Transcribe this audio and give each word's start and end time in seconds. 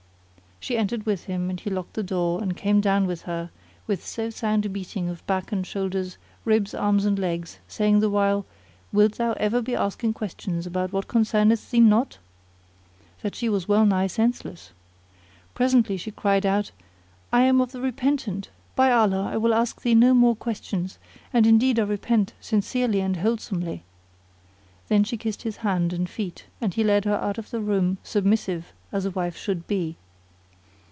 She 0.63 0.77
entered 0.77 1.07
with 1.07 1.23
him 1.23 1.49
and 1.49 1.59
he 1.59 1.71
locked 1.71 1.95
the 1.95 2.03
door 2.03 2.39
and 2.39 2.55
came 2.55 2.81
down 2.81 3.05
upon 3.09 3.17
her 3.25 3.49
with 3.87 4.05
so 4.05 4.29
sound 4.29 4.63
a 4.63 4.69
beating 4.69 5.09
of 5.09 5.25
back 5.25 5.51
and 5.51 5.65
shoulders, 5.65 6.19
ribs, 6.45 6.75
arms 6.75 7.03
and 7.03 7.17
legs, 7.17 7.57
saying 7.67 7.99
the 7.99 8.11
while, 8.11 8.45
"Wilt 8.93 9.13
thou 9.13 9.33
ever 9.39 9.59
be 9.63 9.75
asking 9.75 10.13
questions 10.13 10.67
about 10.67 10.93
what 10.93 11.07
concerneth 11.07 11.71
thee 11.71 11.79
not?" 11.79 12.19
that 13.23 13.33
she 13.33 13.49
was 13.49 13.67
well 13.67 13.87
nigh 13.87 14.05
senseless. 14.05 14.71
Presently 15.55 15.97
she 15.97 16.11
cried 16.11 16.45
out, 16.45 16.69
"I 17.33 17.41
am 17.41 17.59
of 17.59 17.71
the 17.71 17.81
repentant! 17.81 18.49
By 18.75 18.91
Allah, 18.91 19.27
I 19.33 19.37
will 19.37 19.55
ask 19.55 19.81
thee 19.81 19.95
no 19.95 20.13
more 20.13 20.35
questions, 20.35 20.99
and 21.33 21.47
indeed 21.47 21.79
I 21.79 21.83
repent 21.85 22.33
sincerely 22.39 22.99
and 23.01 23.17
wholesomely." 23.17 23.81
Then 24.89 25.03
she 25.05 25.17
kissed 25.17 25.41
his 25.41 25.57
hand 25.65 25.91
and 25.91 26.07
feet 26.07 26.45
and 26.61 26.71
he 26.75 26.83
led 26.83 27.05
her 27.05 27.15
out 27.17 27.39
of 27.39 27.49
the 27.49 27.61
room 27.61 27.97
submissive 28.03 28.73
as 28.91 29.05
a 29.05 29.09
wife 29.11 29.35
should 29.35 29.65
be. 29.65 29.97